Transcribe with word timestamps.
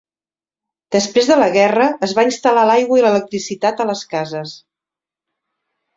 Després 0.95 1.27
de 1.31 1.35
la 1.41 1.49
guerra, 1.57 1.85
es 2.09 2.17
va 2.19 2.25
instal·lar 2.29 2.65
l'aigua 2.71 2.99
i 3.03 3.07
l'electricitat 3.07 3.85
a 3.85 3.91
les 3.93 4.03
cases. 4.15 4.59